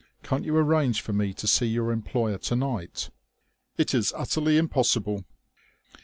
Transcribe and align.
Can't 0.23 0.45
you 0.45 0.57
arrange 0.57 0.99
for 0.99 1.13
me 1.13 1.31
to 1.35 1.45
see 1.45 1.67
your 1.67 1.91
employer 1.91 2.39
to 2.39 2.55
night?" 2.55 3.11
"It 3.77 3.93
is 3.93 4.11
utterly 4.17 4.57
impossible." 4.57 5.25